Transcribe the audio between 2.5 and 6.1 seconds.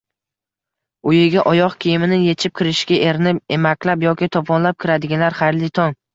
kirishga erinib, emaklab yoki tovonlab kiradiganlar, xayrli tong!